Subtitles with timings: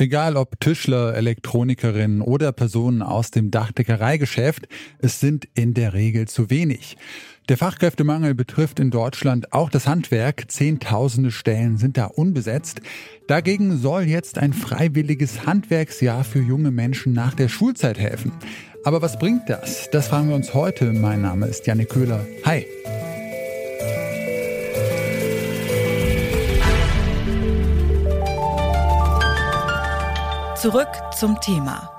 [0.00, 4.66] Egal ob Tischler, Elektronikerin oder Personen aus dem Dachdeckereigeschäft,
[4.98, 6.96] es sind in der Regel zu wenig.
[7.50, 10.50] Der Fachkräftemangel betrifft in Deutschland auch das Handwerk.
[10.50, 12.80] Zehntausende Stellen sind da unbesetzt.
[13.26, 18.32] Dagegen soll jetzt ein freiwilliges Handwerksjahr für junge Menschen nach der Schulzeit helfen.
[18.84, 19.90] Aber was bringt das?
[19.90, 20.94] Das fragen wir uns heute.
[20.94, 22.24] Mein Name ist Janik Köhler.
[22.46, 22.64] Hi.
[30.60, 31.90] Zurück zum Thema.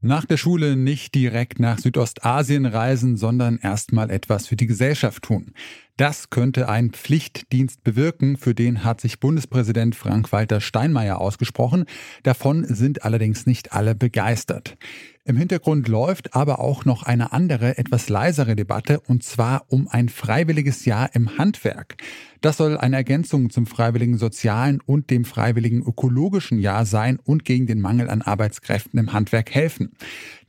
[0.00, 5.52] Nach der Schule nicht direkt nach Südostasien reisen, sondern erstmal etwas für die Gesellschaft tun.
[6.00, 11.84] Das könnte ein Pflichtdienst bewirken, für den hat sich Bundespräsident Frank-Walter Steinmeier ausgesprochen.
[12.22, 14.78] Davon sind allerdings nicht alle begeistert.
[15.26, 20.08] Im Hintergrund läuft aber auch noch eine andere, etwas leisere Debatte, und zwar um ein
[20.08, 21.98] freiwilliges Jahr im Handwerk.
[22.40, 27.66] Das soll eine Ergänzung zum freiwilligen sozialen und dem freiwilligen ökologischen Jahr sein und gegen
[27.66, 29.92] den Mangel an Arbeitskräften im Handwerk helfen.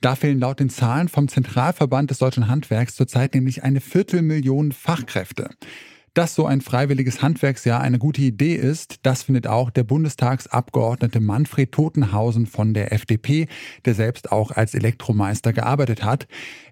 [0.02, 5.52] Da fehlen laut den Zahlen vom Zentralverband des deutschen Handwerks zurzeit nämlich eine Viertelmillion Fachkräfte.
[6.16, 11.72] Dass so ein freiwilliges Handwerksjahr eine gute Idee ist, das findet auch der Bundestagsabgeordnete Manfred
[11.72, 13.47] Totenhausen von der FDP,
[13.85, 16.27] der selbst auch als Elektromeister gearbeitet hat.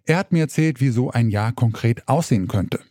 [0.05, 2.81] Er hat mir erzählt, wie so ein Jahr konkret aussehen könnte.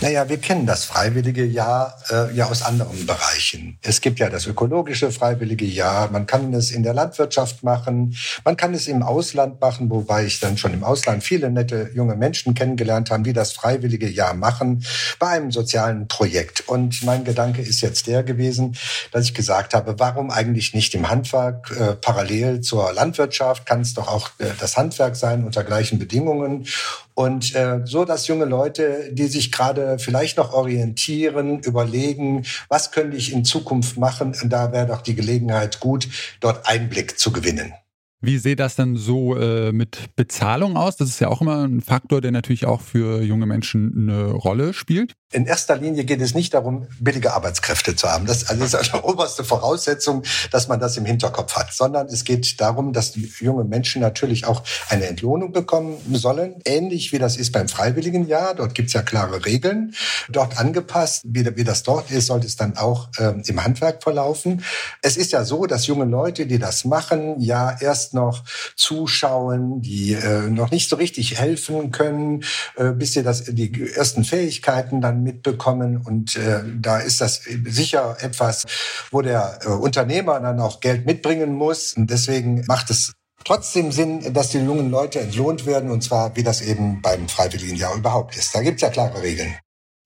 [0.00, 3.78] Naja, wir kennen das freiwillige Jahr äh, ja aus anderen Bereichen.
[3.80, 6.10] Es gibt ja das ökologische freiwillige Jahr.
[6.10, 8.16] Man kann es in der Landwirtschaft machen.
[8.44, 12.16] Man kann es im Ausland machen, wobei ich dann schon im Ausland viele nette junge
[12.16, 14.84] Menschen kennengelernt habe, die das freiwillige Jahr machen
[15.20, 16.68] bei einem sozialen Projekt.
[16.68, 18.76] Und mein Gedanke ist jetzt der gewesen,
[19.12, 23.64] dass ich gesagt habe, warum eigentlich nicht im Handwerk äh, parallel zur Landwirtschaft?
[23.64, 26.66] Kann es doch auch äh, das Handwerk sein unter gleichen Bedingungen.
[27.14, 33.16] Und äh, so, dass junge Leute, die sich gerade vielleicht noch orientieren, überlegen, was könnte
[33.16, 36.08] ich in Zukunft machen, da wäre doch die Gelegenheit gut,
[36.40, 37.72] dort Einblick zu gewinnen.
[38.20, 40.96] Wie sieht das dann so äh, mit Bezahlung aus?
[40.96, 44.72] Das ist ja auch immer ein Faktor, der natürlich auch für junge Menschen eine Rolle
[44.72, 45.12] spielt.
[45.34, 48.24] In erster Linie geht es nicht darum, billige Arbeitskräfte zu haben.
[48.24, 50.22] Das, also das ist eine oberste Voraussetzung,
[50.52, 51.74] dass man das im Hinterkopf hat.
[51.74, 56.60] Sondern es geht darum, dass die junge Menschen natürlich auch eine Entlohnung bekommen sollen.
[56.64, 58.54] Ähnlich wie das ist beim freiwilligen Jahr.
[58.54, 59.94] Dort gibt es ja klare Regeln.
[60.28, 64.62] Dort angepasst, wie, wie das dort ist, sollte es dann auch ähm, im Handwerk verlaufen.
[65.02, 68.44] Es ist ja so, dass junge Leute, die das machen, ja erst noch
[68.76, 72.44] zuschauen, die äh, noch nicht so richtig helfen können,
[72.76, 75.96] äh, bis sie das, die ersten Fähigkeiten dann mitbekommen.
[75.96, 78.64] Und äh, da ist das sicher etwas,
[79.10, 81.94] wo der äh, Unternehmer dann auch Geld mitbringen muss.
[81.94, 83.12] Und deswegen macht es
[83.44, 87.76] trotzdem Sinn, dass die jungen Leute entlohnt werden, und zwar wie das eben beim Freiwilligen
[87.76, 88.54] Jahr überhaupt ist.
[88.54, 89.54] Da gibt es ja klare Regeln.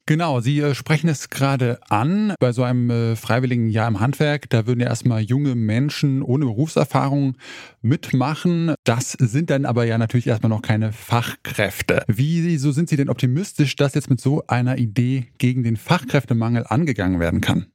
[0.08, 2.32] Genau, Sie äh, sprechen es gerade an.
[2.40, 6.46] Bei so einem äh, freiwilligen Jahr im Handwerk, da würden ja erstmal junge Menschen ohne
[6.46, 7.36] Berufserfahrung
[7.82, 8.72] mitmachen.
[8.84, 12.04] Das sind dann aber ja natürlich erstmal noch keine Fachkräfte.
[12.06, 17.20] Wieso sind Sie denn optimistisch, dass jetzt mit so einer Idee gegen den Fachkräftemangel angegangen
[17.20, 17.66] werden kann?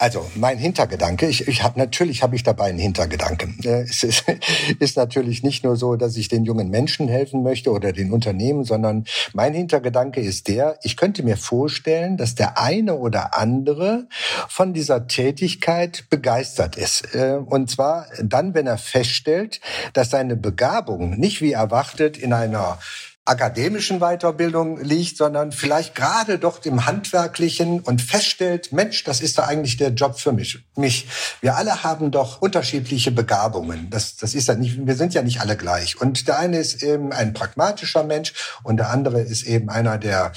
[0.00, 3.52] Also mein Hintergedanke, ich, ich habe natürlich habe ich dabei einen Hintergedanke.
[3.64, 4.24] Äh, es ist,
[4.78, 8.64] ist natürlich nicht nur so, dass ich den jungen Menschen helfen möchte oder den Unternehmen,
[8.64, 14.06] sondern mein Hintergedanke ist der, ich könnte mir vorstellen, dass der eine oder andere
[14.48, 17.14] von dieser Tätigkeit begeistert ist.
[17.14, 19.60] Äh, und zwar dann, wenn er feststellt,
[19.92, 22.78] dass seine Begabung nicht wie erwartet in einer
[23.24, 29.44] akademischen Weiterbildung liegt, sondern vielleicht gerade dort im handwerklichen und feststellt, Mensch, das ist da
[29.44, 30.64] eigentlich der Job für mich.
[30.76, 31.06] mich.
[31.40, 33.88] Wir alle haben doch unterschiedliche Begabungen.
[33.90, 36.00] Das, das ist ja nicht, wir sind ja nicht alle gleich.
[36.00, 38.32] Und der eine ist eben ein pragmatischer Mensch
[38.62, 40.32] und der andere ist eben einer, der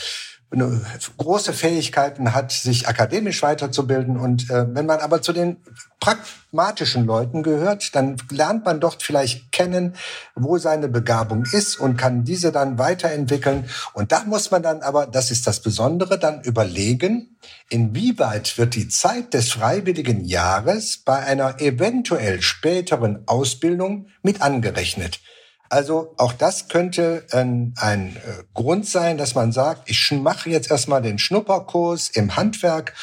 [1.17, 4.17] große Fähigkeiten hat, sich akademisch weiterzubilden.
[4.17, 5.57] Und äh, wenn man aber zu den
[5.99, 9.95] pragmatischen Leuten gehört, dann lernt man dort vielleicht kennen,
[10.35, 13.69] wo seine Begabung ist und kann diese dann weiterentwickeln.
[13.93, 17.37] Und da muss man dann aber, das ist das Besondere, dann überlegen,
[17.69, 25.19] inwieweit wird die Zeit des freiwilligen Jahres bei einer eventuell späteren Ausbildung mit angerechnet.
[25.73, 30.69] Also auch das könnte ein, ein äh, Grund sein, dass man sagt, ich mache jetzt
[30.69, 32.93] erstmal den Schnupperkurs im Handwerk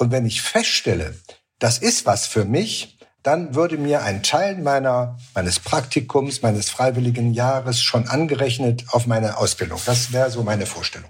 [0.00, 1.14] und wenn ich feststelle,
[1.60, 7.32] das ist was für mich, dann würde mir ein Teil meiner, meines Praktikums, meines freiwilligen
[7.32, 9.80] Jahres schon angerechnet auf meine Ausbildung.
[9.86, 11.08] Das wäre so meine Vorstellung.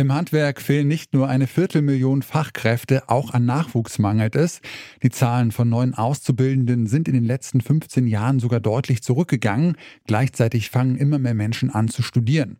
[0.00, 4.62] Im Handwerk fehlen nicht nur eine Viertelmillion Fachkräfte, auch an Nachwuchs mangelt es.
[5.02, 9.76] Die Zahlen von neuen Auszubildenden sind in den letzten 15 Jahren sogar deutlich zurückgegangen.
[10.06, 12.56] Gleichzeitig fangen immer mehr Menschen an zu studieren.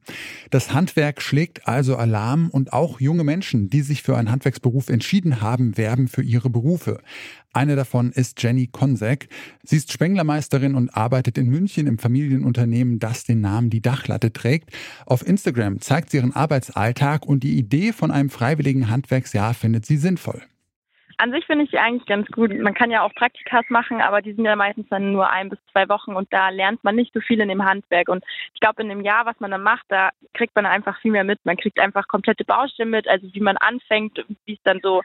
[0.51, 5.41] Das Handwerk schlägt also Alarm und auch junge Menschen, die sich für einen Handwerksberuf entschieden
[5.41, 7.01] haben, werben für ihre Berufe.
[7.53, 9.29] Eine davon ist Jenny Konsek.
[9.65, 14.71] Sie ist Spenglermeisterin und arbeitet in München im Familienunternehmen, das den Namen Die Dachlatte trägt.
[15.05, 19.97] Auf Instagram zeigt sie ihren Arbeitsalltag und die Idee von einem freiwilligen Handwerksjahr findet sie
[19.97, 20.43] sinnvoll.
[21.21, 22.51] An sich finde ich eigentlich ganz gut.
[22.59, 25.59] Man kann ja auch Praktikas machen, aber die sind ja meistens dann nur ein bis
[25.71, 28.09] zwei Wochen und da lernt man nicht so viel in dem Handwerk.
[28.09, 28.25] Und
[28.55, 31.25] ich glaube, in dem Jahr, was man dann macht, da kriegt man einfach viel mehr
[31.25, 31.39] mit.
[31.45, 35.03] Man kriegt einfach komplette Baustellen mit, also wie man anfängt, wie es dann so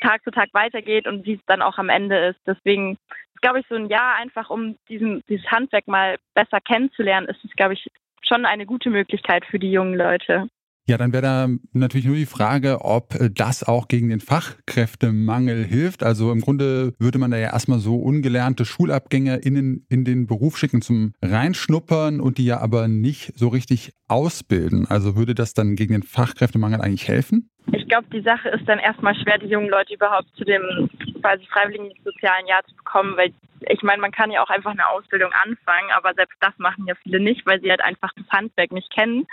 [0.00, 2.40] Tag zu Tag weitergeht und wie es dann auch am Ende ist.
[2.46, 7.26] Deswegen ist, glaube ich, so ein Jahr einfach, um diesen, dieses Handwerk mal besser kennenzulernen,
[7.26, 7.90] ist es, glaube ich,
[8.22, 10.48] schon eine gute Möglichkeit für die jungen Leute.
[10.88, 15.62] Ja, dann wäre da natürlich nur die Frage, ob äh, das auch gegen den Fachkräftemangel
[15.62, 16.02] hilft.
[16.02, 20.80] Also im Grunde würde man da ja erstmal so ungelernte SchulabgängerInnen in den Beruf schicken
[20.80, 24.86] zum Reinschnuppern und die ja aber nicht so richtig ausbilden.
[24.88, 27.50] Also würde das dann gegen den Fachkräftemangel eigentlich helfen?
[27.72, 30.88] Ich glaube, die Sache ist dann erstmal schwer, die jungen Leute überhaupt zu dem
[31.20, 33.34] quasi freiwilligen sozialen Jahr zu bekommen, weil
[33.68, 36.94] ich meine, man kann ja auch einfach eine Ausbildung anfangen, aber selbst das machen ja
[37.02, 39.26] viele nicht, weil sie halt einfach das Handwerk nicht kennen.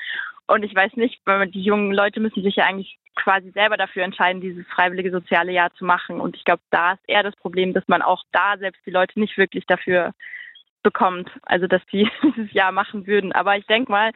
[0.48, 4.04] Und ich weiß nicht, weil die jungen Leute müssen sich ja eigentlich quasi selber dafür
[4.04, 6.20] entscheiden, dieses freiwillige soziale Jahr zu machen.
[6.20, 9.20] Und ich glaube, da ist eher das Problem, dass man auch da selbst die Leute
[9.20, 10.14] nicht wirklich dafür
[10.84, 13.32] bekommt, also dass die dieses Jahr machen würden.
[13.32, 14.12] Aber ich denke mal,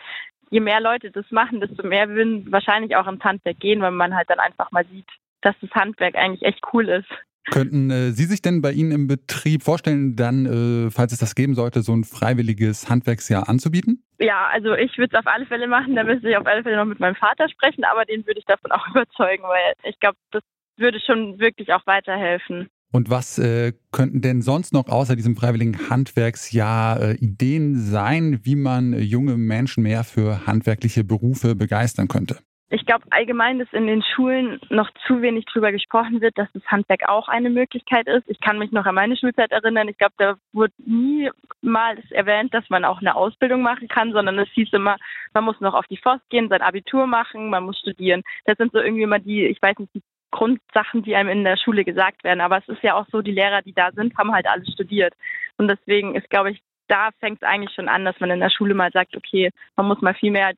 [0.51, 4.15] je mehr Leute das machen, desto mehr würden wahrscheinlich auch ins Handwerk gehen, weil man
[4.15, 5.07] halt dann einfach mal sieht,
[5.41, 7.09] dass das Handwerk eigentlich echt cool ist.
[7.51, 11.33] Könnten äh, Sie sich denn bei Ihnen im Betrieb vorstellen, dann, äh, falls es das
[11.33, 14.03] geben sollte, so ein freiwilliges Handwerksjahr anzubieten?
[14.19, 15.95] Ja, also ich würde es auf alle Fälle machen.
[15.95, 18.45] Da müsste ich auf alle Fälle noch mit meinem Vater sprechen, aber den würde ich
[18.45, 20.43] davon auch überzeugen, weil ich glaube, das
[20.77, 22.67] würde schon wirklich auch weiterhelfen.
[22.91, 28.55] Und was äh, könnten denn sonst noch außer diesem freiwilligen Handwerksjahr äh, Ideen sein, wie
[28.55, 32.39] man junge Menschen mehr für handwerkliche Berufe begeistern könnte?
[32.71, 36.63] Ich glaube allgemein, dass in den Schulen noch zu wenig darüber gesprochen wird, dass das
[36.67, 38.29] Handwerk auch eine Möglichkeit ist.
[38.29, 39.87] Ich kann mich noch an meine Schulzeit erinnern.
[39.87, 44.49] Ich glaube, da wurde niemals erwähnt, dass man auch eine Ausbildung machen kann, sondern es
[44.49, 44.97] hieß immer,
[45.33, 48.21] man muss noch auf die Forst gehen, sein Abitur machen, man muss studieren.
[48.45, 51.57] Das sind so irgendwie immer die, ich weiß nicht, die Grundsachen, die einem in der
[51.57, 52.41] Schule gesagt werden.
[52.41, 55.15] Aber es ist ja auch so, die Lehrer, die da sind, haben halt alles studiert.
[55.57, 58.49] Und deswegen ist, glaube ich, da fängt es eigentlich schon an, dass man in der
[58.49, 60.53] Schule mal sagt, okay, man muss mal viel mehr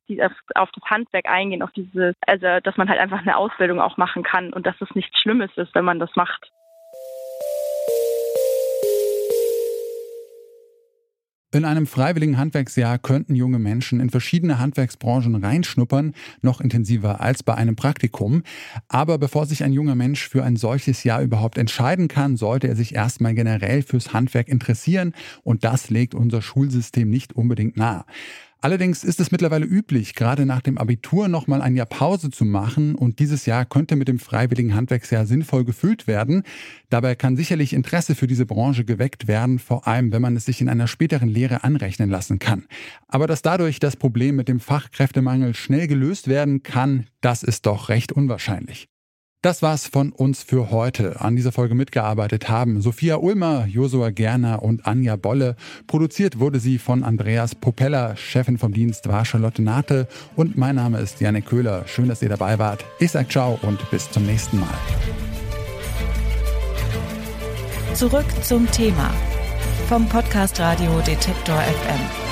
[0.54, 4.22] auf das Handwerk eingehen, auf diese, also dass man halt einfach eine Ausbildung auch machen
[4.22, 6.50] kann und dass es nichts Schlimmes ist, wenn man das macht.
[11.54, 17.54] In einem freiwilligen Handwerksjahr könnten junge Menschen in verschiedene Handwerksbranchen reinschnuppern, noch intensiver als bei
[17.54, 18.42] einem Praktikum.
[18.88, 22.76] Aber bevor sich ein junger Mensch für ein solches Jahr überhaupt entscheiden kann, sollte er
[22.76, 25.12] sich erstmal generell fürs Handwerk interessieren
[25.42, 28.06] und das legt unser Schulsystem nicht unbedingt nahe.
[28.64, 32.94] Allerdings ist es mittlerweile üblich, gerade nach dem Abitur nochmal ein Jahr Pause zu machen
[32.94, 36.44] und dieses Jahr könnte mit dem freiwilligen Handwerksjahr sinnvoll gefüllt werden.
[36.88, 40.60] Dabei kann sicherlich Interesse für diese Branche geweckt werden, vor allem wenn man es sich
[40.60, 42.66] in einer späteren Lehre anrechnen lassen kann.
[43.08, 47.88] Aber dass dadurch das Problem mit dem Fachkräftemangel schnell gelöst werden kann, das ist doch
[47.88, 48.91] recht unwahrscheinlich.
[49.42, 51.20] Das war's von uns für heute.
[51.20, 55.56] An dieser Folge mitgearbeitet haben Sophia Ulmer, Josua Gerner und Anja Bolle.
[55.88, 58.14] Produziert wurde sie von Andreas Popella.
[58.14, 60.06] Chefin vom Dienst war Charlotte Nate.
[60.36, 61.82] Und mein Name ist Janik Köhler.
[61.88, 62.84] Schön, dass ihr dabei wart.
[63.00, 64.68] Ich sag ciao und bis zum nächsten Mal.
[67.94, 69.12] Zurück zum Thema
[69.88, 72.31] vom Podcast Radio Detektor FM.